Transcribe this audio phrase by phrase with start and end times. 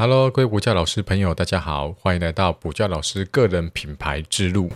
[0.00, 4.70] Hello，各位补教老师朋友，大家好，欢迎来到补教老师个人品牌之路。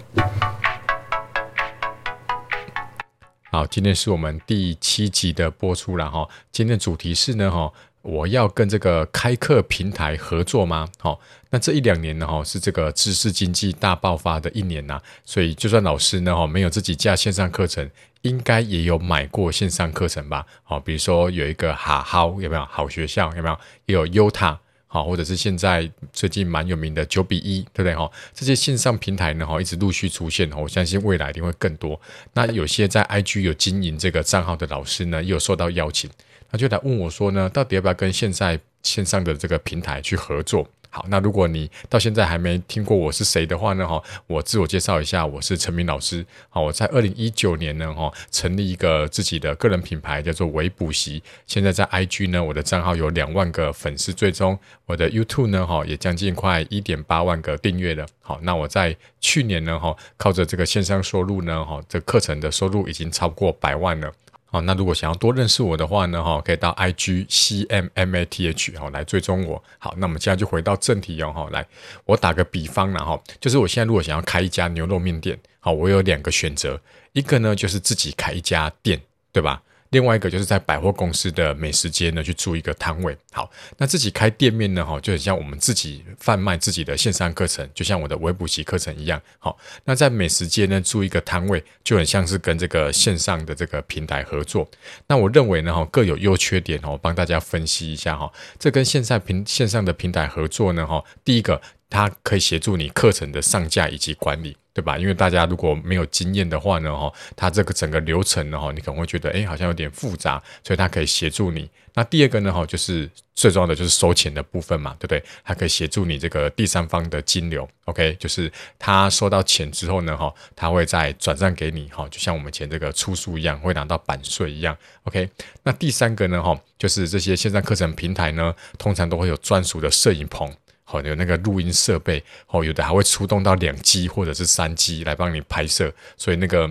[3.53, 6.29] 好，今天是我们第七集的播出了哈。
[6.51, 7.73] 今天的主题是呢哈，
[8.03, 10.89] 我要跟这个开课平台合作吗？
[10.99, 11.21] 好，
[11.51, 17.89] 那这一两年呢哈，是这个知识经济大爆发的一年呐，所以就算老师呢哈没有自己架线上课程，
[18.23, 20.45] 应该也有买过线上课程吧？
[20.65, 23.57] 好，比如说有一个哈好有没有好学校有没有？
[23.87, 24.59] 也有优塔。
[24.93, 28.11] 好，或者是现在最近蛮有名的九比一，对不对哈？
[28.35, 31.99] 这些线上平台呢，哈，一直陆续出现，我相信未来一定会更多。
[32.35, 36.11] 那有些在 IG 有经营这个账号的老师呢，也有受到邀请，
[36.51, 40.69] 他就来问我说呢，到底要不要跟现在线上的这个平台去合作？
[40.95, 43.89] 好，那如果你到现在还没听过我是谁的话呢？
[43.89, 46.23] 哈，我自我介绍一下，我是陈明老师。
[46.51, 51.23] 好，我在二零一九年呢，哈，成立一个自己的个人品牌，叫做微补习。
[51.47, 58.07] 现在在 IG 呢，我的账号有两万个粉丝追踪，我的 YouTube 呢，哈，也将近快一点八万个订阅了。
[58.21, 64.13] 好，那我在去年呢，哈，靠着这个线上收入呢，哈，这课程的收入已经超过百万了。
[64.53, 69.65] 好，那如果想要多认识我的话呢，哈，可以到 I G C M M A T H 哈来追踪我。
[69.79, 71.67] 好，那我们现在就回到正题哦，哈，来，
[72.05, 76.79] 我打个比方呢哈，就是我现在如果想要开一家牛肉面店，好，我有两个选择，
[77.15, 79.01] 一个呢就是自己开一家店，
[79.33, 79.63] 对吧？
[79.93, 83.17] 另外一个就是在百货公司的美食街呢去租一个摊位。
[83.31, 89.21] 好，那自己开店面呢，哈，就很像我们自己贩卖自己的线上课程，就像我的微补习课程一样。
[89.39, 94.69] 好，那在美食街呢租一个摊位，就很像是跟这个线上的这个平台合作。
[95.07, 98.31] 那我认为呢，哈，各有优缺点哦，帮大家分析一下哈。
[98.59, 101.61] 这跟线上平线上的平台合作呢，哈，第一个。
[101.95, 104.97] 它可以协助你课程的上架以及管理，对吧？
[104.97, 111.69] 因为大家如果没有经验的话呢，哈，它这个整个流程呢，哈，你可能会觉得，哎，好像有点复杂，所以它可以协助你。
[111.95, 115.23] 那第二个呢，哈，就是最重要的就是收钱的部分嘛，对不对？
[115.45, 125.29] 它可以协助你这个第三方的金流，OK，就是他收到钱之后呢，哈，他会再转账给你，哈，就像我们前这个出书一样，会拿到版税一样，OK。
[125.65, 130.51] 那第三个呢，哈，就是这些线上课程平台呢，通常都会有专属的摄影棚。
[130.93, 136.71] 哦，有那个录音设备，哦，有的还会出动到两机或者是三机来帮你拍摄，所以那个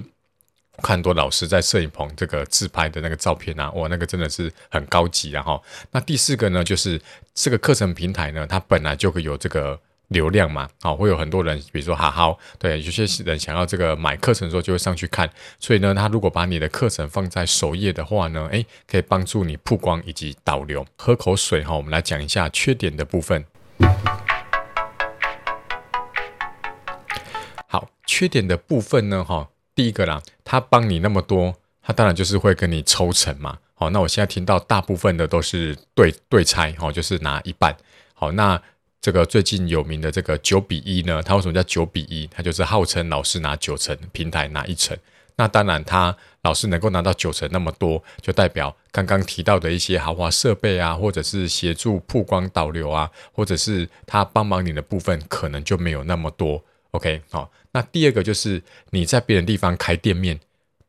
[0.82, 5.62] 看多老师在摄影棚这个自拍的那个照片啊，哇，那个真的是很高级然后，
[5.92, 7.00] 那第四个呢，就是
[7.34, 20.86] 这个课程平台呢，它本来就会有这个流量嘛，好，会有很多人，比如说哈好，对，有些人想要这个买课程的时候就会上去看，所以呢，他如果把你的课程放在首页的话呢，诶，可以帮助你曝光以及导流。
[20.98, 23.46] 喝口水哈，我们来讲一下缺点的部分。
[28.06, 33.58] 缺点的部分呢，哈，第一个啦，他帮你那么多，他当然就是会跟你抽成嘛。
[33.74, 37.76] 好，那我现在听到大部分的都是对对拆，哈，就是拿一半。
[38.14, 38.62] 好，那
[39.00, 42.28] 这个最近有名的这个九比一呢，它为什么叫九比一？
[42.28, 44.96] 它就是号称老师拿九成，平台拿一成。
[45.38, 56.64] 那当然，他老师能够拿到九成那么多，就代表刚刚提到的一些豪华设备啊，或者是协助曝光导流啊，或者是他帮忙你的部分，可能就没有那么多。
[56.92, 57.50] OK，好。
[57.74, 60.40] 那第二个就是你在别的地方开店面，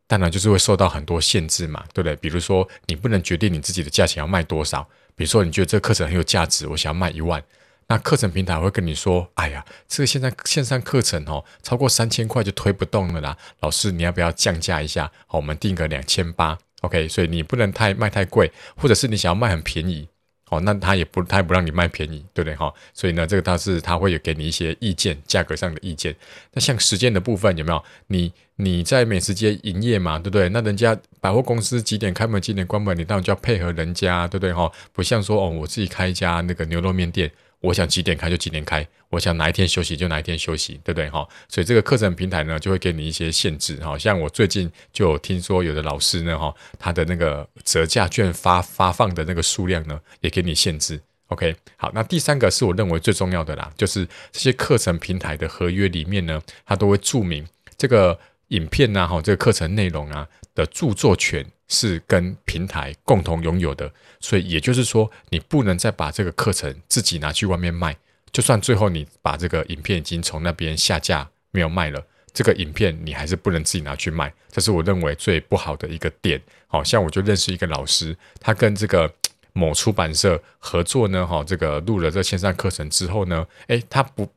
[0.06, 2.16] 当然就是会受到很多限制嘛，对不对？
[2.16, 4.82] 比如说你不能决定你自己的价钱要卖多少，
[5.15, 7.43] 比如说你觉得这个课程很有价值，我想要卖一万。
[7.88, 13.37] 那课程平台会跟你说：“哎呀，这个现在线上课程哦，超过三千块就推不动了啦。
[13.60, 15.10] 老师，你要不要降价一下？
[15.26, 17.06] 好，我们定个两千八，OK。
[17.09, 20.09] 所以你不能太卖太贵，或者是你想要卖很便宜，
[20.52, 22.54] 哦，那他也不他也不让你卖便宜，对不对？
[22.54, 26.14] 哈，所以呢，这个他是他会有给你一些意见，价格上的意见。
[26.52, 27.82] 那像时间的部分有没有？
[28.08, 30.50] 你你在美食街营业嘛，对不对？
[30.50, 34.52] 那人家百货公司几点开门，几点关门，你当然就要配合人家，对不对？
[34.52, 37.30] 哈，不像说哦，我自己开一家那个牛肉面店。
[37.62, 41.27] 我想几点开就几点开，我想哪一天休息就哪一天休息，对不对哈？
[41.49, 43.97] 所以这个课程平台呢，就会给你一些限制哈。
[43.97, 51.00] 像我最近就听说有的老师呢哈，他的那个折价券发发放的那个数量呢，也给你限制。
[51.28, 57.47] OK，好，那第三个是我认为最重要的啦，就是这些课程平台的合约里面呢，它都会注明
[57.79, 58.19] 这个
[58.49, 61.46] 影片呐哈，这个课程内容啊的著作权。
[61.69, 63.90] 是跟平台共同拥有的，
[64.20, 67.96] 所以也就是说，你不能再把这个课程自己拿去外面卖。
[68.31, 72.04] 就算最后你把这个影片已经从那边下架没有卖了，
[72.34, 74.31] 这个影片你还是不能自己拿去卖。
[74.50, 76.38] 这是我认为最不好的一个点。
[76.66, 79.10] 好像我就认识一个老师，他跟这个
[79.55, 84.28] 某出版社合作呢，哈，这个录了这线上课程之后呢，诶，他不，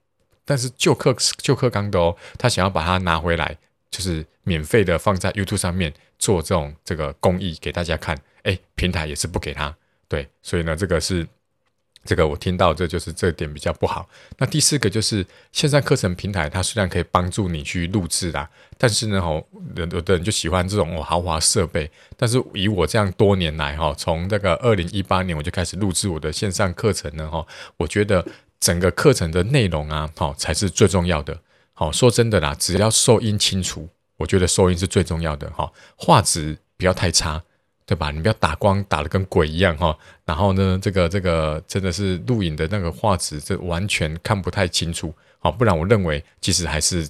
[0.45, 3.57] 但是旧课旧课纲的哦，他想要把它拿回来，
[3.95, 5.93] 就是免费的放在 YouTube 上面。
[6.17, 9.75] 做这种这个公益给大家看，哎，平台也是不给他，
[10.07, 11.27] 对，所以呢，这个是
[12.05, 14.07] 这个我听到，这就是这点比较不好。
[14.37, 19.45] 那第四个就是线上课程平台，它虽然可以帮助你去录制啦，但是呢，哦，
[19.75, 21.91] 有的人就喜欢这种哦豪华设备。
[22.15, 27.45] 但是以我这样多年来哈，从这个二零一八年我就开始录制我的线上课程呢，哈，
[27.75, 28.25] 我觉得
[28.61, 31.37] 整个课程的内容啊，好才是最重要的。
[31.75, 33.87] 好，说真的啦，只要收音清楚，
[34.17, 35.47] 我觉得收音是最重要的。
[35.51, 37.43] 哈，画质不要太差。
[37.87, 38.09] 对吧？
[38.09, 39.95] 你不要打光打的跟鬼一样哈，
[40.25, 45.13] 然后呢，这个这个真的是录影的那个画质，这完全看不太清楚。
[45.37, 47.07] 好，不然我认为其实还是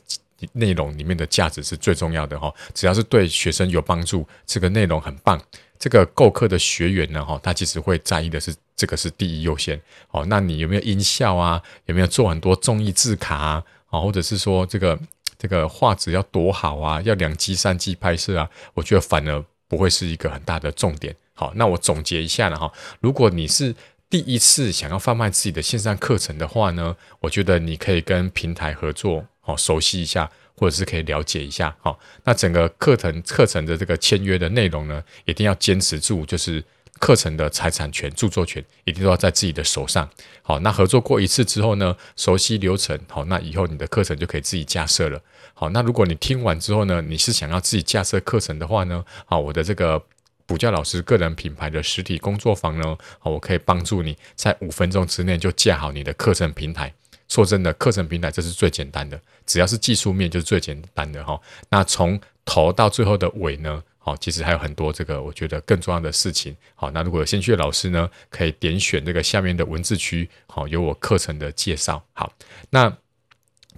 [0.51, 2.53] 内容里面的价值是最重要的哈。
[2.73, 5.41] 只要是对学生有帮助，这个内容很棒，
[5.79, 9.81] 这个购课的学员呢哈，他其实会在意的是这个是第一优先。
[10.09, 11.63] 好，那你有没有音效啊？
[11.85, 13.63] 有没有做很多综艺字卡啊？
[13.95, 14.99] 啊，或者是说这个
[15.37, 17.01] 这个画质要多好啊？
[17.01, 18.49] 要两 G 三 G 拍摄啊？
[18.73, 19.43] 我觉得反而。
[19.67, 21.13] 不会是一个很大的重点。
[21.33, 22.71] 好，那我总结一下了哈。
[22.99, 23.75] 如果你是
[24.11, 31.75] 第一次想要贩卖自己的线上课程的话呢，我觉得你可以跟平台合作，好熟悉一下，或者是可以了解一下。
[31.81, 36.63] 好，那整个课程课程的这个签约的内容呢，一定要坚持住，就是
[36.99, 40.09] 课程的财产权、著作权一定都要在自己的手上。
[40.41, 45.21] 好，那合作过一次之后呢，熟悉流程，好，那以后你的课程就可以自己架设了。
[45.53, 50.01] 好，那如果你听完之后呢，你是想要自己架设课程的话呢，好，我的这个
[50.45, 56.93] 补教老师个人品牌的实体工作坊呢，好，我可以帮助你在五分钟之内就架好你的课程平台。
[57.27, 61.39] 说真的，课程平台这是最简单的，只要是技术面就是最简单的哈。
[61.69, 66.55] 那从头到最后的尾呢，好，其实还有很多这个我觉得更重要的事情。
[66.75, 72.05] 好，那如果有兴趣的老师呢，可以点选这个下面的文字区，好，有我课程的介绍。
[72.13, 72.31] 好，
[72.69, 72.95] 那。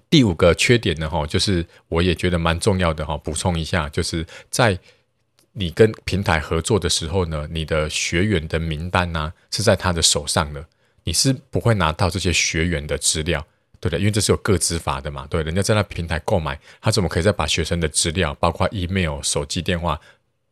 [0.09, 3.17] 第五个缺点呢，哈，就是我也觉得蛮重要的哈。
[3.17, 4.79] 补充一下，就是在
[5.51, 10.65] 你跟平台合作的时候呢，你的学员的名单呢是在他的手上的，
[11.03, 13.45] 你是不会拿到这些学员的资料，
[13.81, 19.99] 对的，因为这是有个资法的嘛，对，人家在那平台购买，他怎么可以再把学生的资料，包括 email、手机电话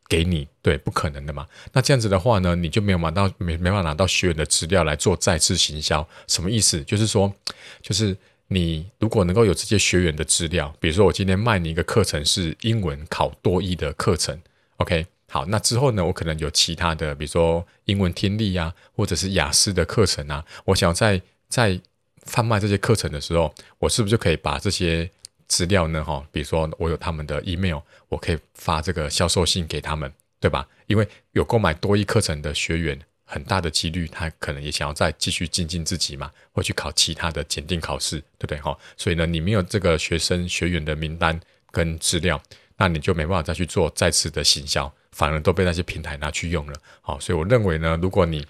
[0.07, 0.47] 给你？
[0.61, 1.45] 对，不可能的嘛。
[1.73, 6.83] 那这样子的话呢，你就没有拿到没没办法拿到学员的资料来做再次行销，什么意思？
[6.83, 7.33] 就是说，
[7.81, 8.15] 就是。
[8.47, 14.39] 你如果能够有这些学员的资料，比如说我今天卖你一个课程是英文考多一的课程
[14.77, 21.19] ，OK，好，那之后呢，我可能有其他的，比如说英文听力啊，或者是雅思的课程啊，我想在
[21.49, 21.81] 在
[22.27, 25.09] 贩卖这些课程的时候，我是不是就可以把这些
[25.47, 26.03] 资料呢？
[26.03, 30.67] 哈，比如说我有他们的 email，我可以发这个销售信给他们，对吧？
[30.87, 32.99] 因为有购买多一课程的学员。
[33.27, 38.77] 很大的几率，他可能也想要再继续精进自己嘛，或去考其他的检定考试，对不对哈？
[38.95, 42.39] 所以呢，你没有这个学生学员的名单跟资料，
[42.77, 46.73] 那你就没办法再去做再次的行销，反而都被那些平台拿去用了。
[47.01, 48.45] 好，所以我认为呢，如果你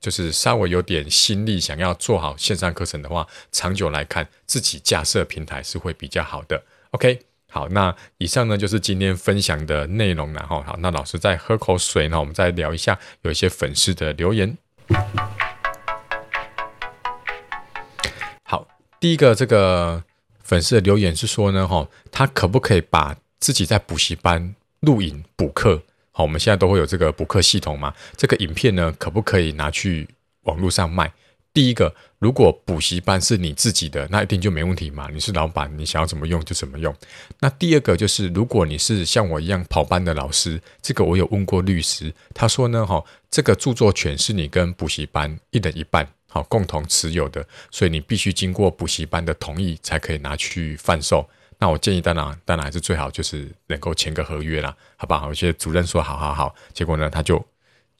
[0.00, 6.62] 就是稍微有点心力，想要做好线上课程的话，长久来看，自己架设平台是会比较好的。
[6.92, 7.20] OK。
[7.52, 10.62] 好，那以上呢就是今天分享的内容了哈。
[10.62, 14.56] 好，那老师再喝口水呢，我们再聊一下有一些粉丝的留言。
[18.44, 18.68] 好，
[19.00, 20.04] 第一个这个
[20.44, 25.82] 粉丝的留言是说呢，哈，他可不可以把自己在补习班录影补课？
[26.12, 27.94] 好，我们现在都会有这个补课系统嘛？
[28.16, 30.08] 这个影片呢，可不可以拿去
[30.42, 31.12] 网络上卖？
[31.52, 35.08] 第一个，如果补习班是你自己的，那一定就没问题嘛。
[35.12, 36.94] 你是老板，你想要怎么用就怎么用。
[37.40, 51.28] 那第二个就是，如果你是像我一样跑班的老师，这个我有问过律师，他说呢，哈，这个著作权是你跟补习班一人一半，好，共同持有的，所以你必须经过补习班的同意才可以拿去贩售。
[51.60, 55.28] 那我建议，当然，当然还是最好就是能够签个合约啦，好不好？
[55.28, 57.40] 有些主任说好好好，结果呢，他就。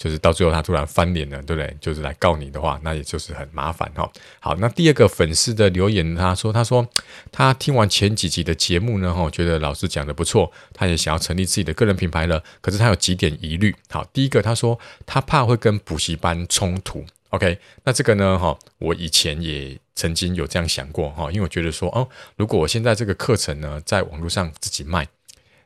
[0.03, 1.77] 就是到最后他突然翻脸了，对不对？
[1.79, 4.11] 就是来告你的话，那也就是很麻烦哈。
[4.41, 6.89] 好，那第二个粉丝的留言，他说：“他说
[7.31, 12.43] 他听完前几集的节目呢，哈，觉得老师讲的不错，他也想要成立自己的个人品牌了。
[12.63, 13.77] 可是他有几点疑虑。
[13.91, 17.05] 好，第一个，他说他怕会跟补习班冲突。
[17.31, 25.09] OK，那这个呢，哈，我以前也曾经有这样想过哈，因为我觉得说，哦，如果我现在这个课程呢，在网络上自己卖，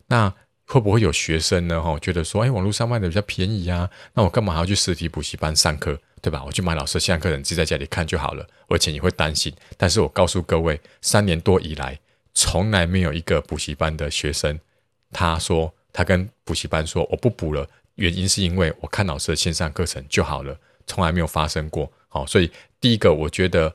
[0.06, 0.32] 那。
[0.66, 1.78] 会不会有学生呢？
[1.78, 6.42] 哈，觉得说，哎，网络上卖的比较便宜啊，那我干嘛还要去实体补习班上课，对吧？
[6.42, 8.48] 我去买老师线上课程，自己在家里看就好了。
[8.68, 12.00] 而且你会担心，但是我告诉各位，三年多以来，
[12.32, 14.58] 从来没有一个补习班的学生，
[15.12, 21.92] 他说他跟补习班说我不补了，原因是因为我看老师的线上课程就好了，从来没有发生过。
[22.08, 22.50] 好，所以
[22.80, 23.74] 第一个，我觉得。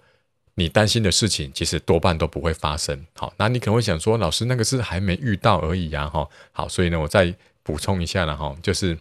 [0.56, 3.06] 你担心的事情，其实多半都不会发生。
[3.16, 6.28] 好，那你可能会想说，老师那个是还没遇到而已呀，哈。
[6.52, 8.98] 好，所以呢，我再补充一下了哈，就是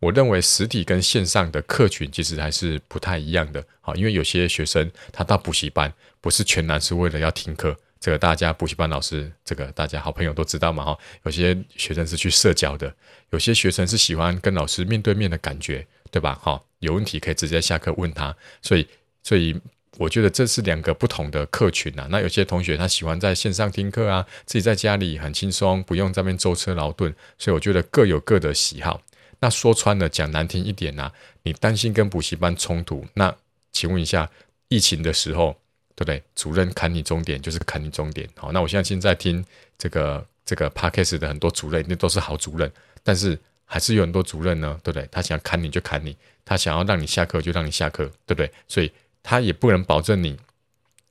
[0.00, 3.64] 我认为实体跟线上的客群其实还是不太一样的。
[3.80, 10.98] 好，因为有些学生他到补习班不是全然是为了要听课，这个大家补习班老师，这个大家好朋友都知道嘛哈。
[11.22, 12.92] 有些学生是去社交的，
[13.30, 15.86] 有些学生是喜欢跟老师面对面的感觉，
[16.16, 16.38] 对吧？
[16.40, 18.34] 好，有问题可以直接下课问他。
[18.62, 18.86] 所以，
[19.22, 19.60] 所以。
[19.98, 22.06] 我觉得这是两个不同的客群啊。
[22.10, 27.14] 那有些同学他喜欢在线上听课啊，自己在家里很轻松，不用在那边舟车劳顿。
[27.38, 29.00] 所以我觉得各有各的喜好。
[29.40, 31.10] 那说穿了，讲难听一点啊，
[31.44, 33.34] 你担心跟补习班冲突，那
[33.72, 34.30] 请问一下，
[34.68, 35.56] 疫情的时候，
[35.94, 36.22] 对不对？
[36.34, 38.28] 主任砍你终点就是砍你终点。
[38.36, 39.42] 好，那我现在现在听
[39.78, 42.70] 这个这个 podcast 的很多主任，那都是好主任，
[43.02, 45.06] 但是还是有很多主任呢，对不对？
[45.12, 48.50] 他想砍你就砍你，他想要让你下课就让你下课，对不对？
[48.66, 48.90] 所以。
[49.28, 50.38] 他也不能保证你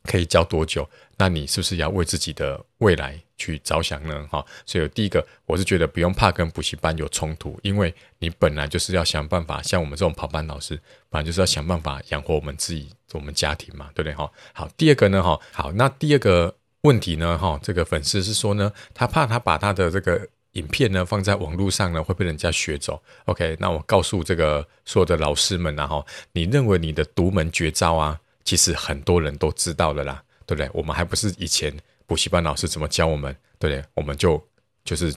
[0.04, 4.26] 可以教多久，那你是不是要为自己的未来去着想呢？
[4.32, 14.14] 哈，所以第一个，我是觉得不用怕跟补习班有冲突，因为你本来就是要想办法，像我们这种跑班老师，本来就是要想办法养活我们自己、我们家庭嘛，对不对？
[14.14, 20.26] 哈，好，第二个呢，哈，好，那第二个问题呢，哈，这个粉丝是说呢，他怕他把他的这个。
[20.56, 23.02] 影片呢放在网络上呢会被人家学走。
[23.26, 30.70] OK，那我告诉这个所有的老师们然后你认为你的独门绝招啊，其实很多人都知道了啦，对不对？
[30.74, 31.74] 我们还不是以前
[32.08, 33.86] 补习班老师怎么教我们，对不对？
[33.94, 34.42] 我们就
[34.84, 35.14] 就是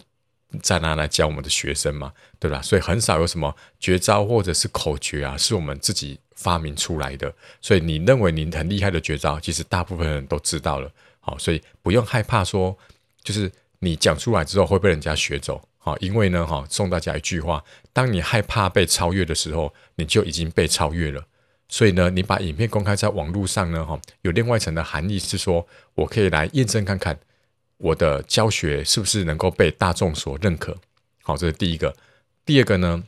[0.60, 2.60] 在拿来教我们的学生嘛，对吧？
[2.60, 7.32] 所以很少有什么绝招或者是口诀啊，是我们自己发明出来的。
[7.60, 10.90] 所以你认为你很厉害的绝招，其实大部分人都知道了。
[11.20, 12.76] 好，所以不用害怕说，
[13.22, 13.50] 就是。
[13.80, 21.24] 你讲出来之后会被人家学走，好，因为呢，哈，送大家一句话：当你害怕被超越的时候，你就已经被超越了。
[21.68, 27.18] 所以呢，你把影片公开在网络上呢，哈，有另外一层的含义是说，我可以来验证看看
[27.76, 30.76] 我的教学是不是能够被大众所认可。
[31.22, 31.94] 好，这是第一个。
[32.44, 33.04] 第二个呢，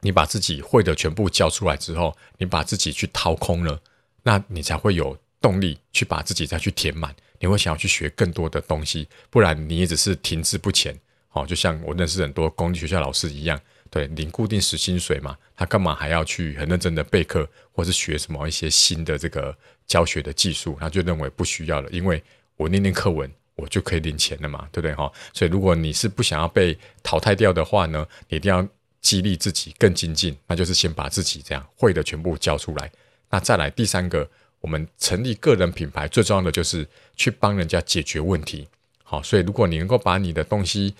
[0.00, 3.80] 你把自己会的全部教出来之后，你把自己去掏空了，
[4.22, 7.14] 那你才会有动力去把自己再去填满。
[7.40, 10.98] 你会想要去学更多的东西，不然你也只是停滞不前。
[11.30, 20.76] 好，就像我认识很多公立学校老师一样，对，领固定时薪水嘛，他干嘛还要去很认真的备课，或是学什么一些新的这个教学的技术？
[20.80, 22.22] 他就认为不需要了，因为
[22.56, 24.94] 我念念课文，我就可以领钱了嘛，对不对？
[24.94, 28.66] 哈，所以如果你是不想要被淘汰掉的话呢，你一定要
[29.02, 32.90] 激励自己更精进，那就是先把自己这样会的全部教出来。
[33.30, 34.28] 那再来第三个。
[34.68, 38.68] 我们成立个人品牌最重要的就是去帮人家解决问题，
[39.02, 40.94] 好，所以如果你能够把你的东西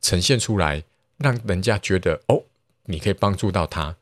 [0.00, 0.82] 呈现出来，
[1.18, 2.42] 让人家觉得哦，
[2.86, 3.94] 你可以帮助到他，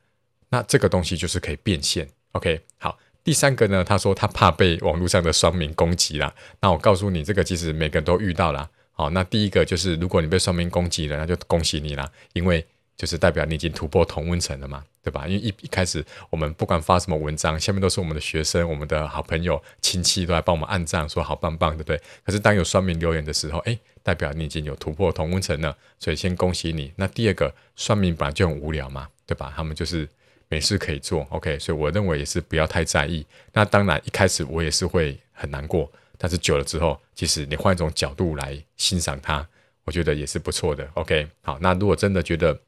[0.49, 2.09] 那这个东西就是可以变现。
[2.33, 6.35] OK，好，第三个呢，他说他怕被网络上的双民攻击啦。
[6.63, 8.71] 那我告诉你，这个其实每个人都遇到了。
[8.93, 12.67] 好，那第一个就是如果你被双民攻击了，那就恭喜你啦，因为。
[12.97, 15.27] 就是代表你已经突破同温层了嘛，对吧？
[15.27, 22.01] 因为一一开始我们不管发什么文章，下面都是我们的学生、我们的好朋友、亲戚都来帮我们按赞，说好棒棒，对不对？
[22.25, 26.93] 可是当有算命留言的时候，哎，代表你已经有突破同温层了，所以先恭喜你。
[26.97, 29.53] 那第二个，算命本来就很无聊嘛，对吧？
[29.57, 30.09] 他们就是
[30.49, 31.59] 没事可以做，OK？
[31.59, 33.25] 所以我认为也是不要太在意。
[33.53, 39.47] 那当然一开始我也是会很难过，但是久了之后，其实你换一种角度来欣赏它，
[39.85, 41.27] 我觉得也是不错的，OK？
[41.43, 42.59] 好，那如果真的觉得，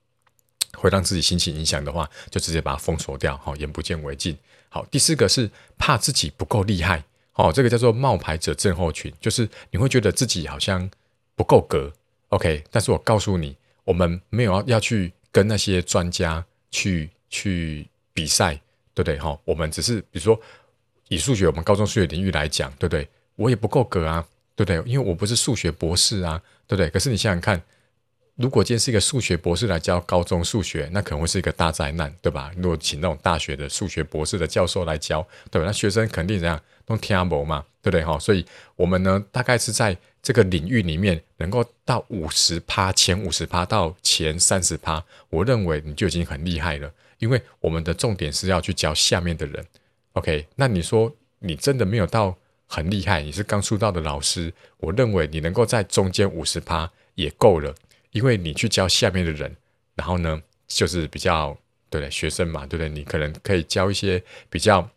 [0.79, 4.37] 会让自己心情影响的话，就直接把它封锁掉，好，眼不见为净。
[4.69, 10.91] 好，第四个是怕自己不够厉害，好，这个叫做冒牌者症候群，就是你会觉得自己好像
[11.37, 11.93] 不够格
[12.31, 12.65] ，OK。
[12.71, 18.55] 但是我告诉你，我们没有要要去跟那些专家去去比赛，
[18.95, 19.19] 对不对？
[19.19, 20.41] 哈，我们只是比如说
[21.09, 23.07] 以数学，我们高中数学领域来讲，对不对？
[23.37, 24.27] 我也不够格啊，
[24.57, 24.91] 对不对？
[24.91, 26.89] 因为我不是数学博士啊，对不对？
[26.89, 27.63] 可是你想想看。
[28.37, 32.51] 如果今天是一个数学博士来教高中数学，那可能会是一个大灾难，对吧？
[32.57, 35.67] 如果请那种大学的数学博士的教授来教，对吧？
[35.67, 38.03] 那学生肯定怎样都听不嘛，对不对？
[38.03, 46.91] 哈，所以我们呢，大概是在这个领域里面能够到五十趴，前五十趴到前三十趴，我认为你就已经很厉害了。
[47.19, 49.65] 因为我们的重点是要去教下面的人
[50.15, 50.49] ，OK？
[50.57, 52.35] 那你说你真的没有到
[52.67, 57.75] 很厉害，你是刚出道的老师，我认为你能够在中间五十趴也够了。
[58.13, 59.55] 因为你去教下面的人，
[59.95, 61.57] 然后呢，就是比较
[61.91, 62.11] 对不对？
[62.11, 62.89] 学生嘛，对不对？
[62.89, 64.89] 你可能可以教一些比较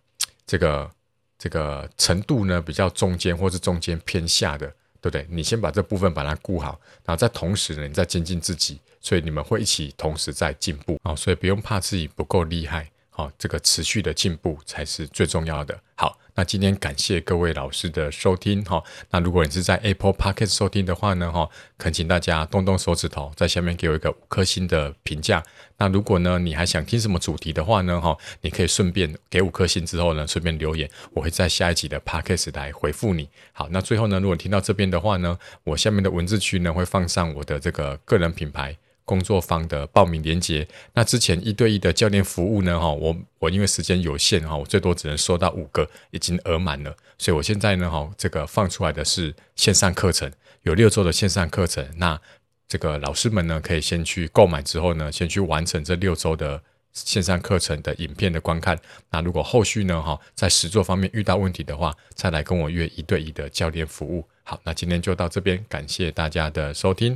[0.46, 0.90] 这个
[1.38, 4.68] 这个程度呢，比较中间或是中间偏下的，
[5.02, 5.26] 对不对？
[5.30, 11.16] 你先把这部分把它顾好，然后在同时呢，你再精进自己，所以你们会一起同时在进步啊。
[11.16, 15.80] 所以不用怕自己不够厉害好，这个持续的进步才是最重要的。
[15.96, 18.84] 好，那今天感谢各位老师的收听哈。
[19.10, 25.42] 那如果你是在 Apple Podcast 收听的话呢哈，恳请大家动动手指头，在下面给我一个五颗星的评价。
[25.78, 33.30] 那如果呢你还想听什么主题的话呢哈，你可以顺便给五颗星之后呢，顺便留言，我会在下一集的 Podcast 来回复你。
[33.54, 38.78] 好，那最后呢，如果听到这边的话呢，我下面的文字区呢会放上我的这个个人品牌。
[39.06, 40.68] 工作坊的报名链接。
[40.94, 42.78] 那之前一对一的教练服务呢？
[42.78, 46.94] 哈，我我因为时间有限哈，我最多只能收到五个，已经额满了。
[47.18, 50.30] 所以我现在呢，哈，这个放出来的是线上课程，
[50.64, 51.88] 有六周的线上课程。
[51.98, 52.20] 那
[52.68, 58.78] 这个老师们呢，可以先去购买之后呢，先去完成这六周的线上课程的影片的观看。
[59.12, 64.28] 那如果后续呢，哈，在实作方面遇到问题的话，再来跟我约一对一的教练服务。
[64.44, 67.16] 好，那今天就到这边，感谢大家的收听。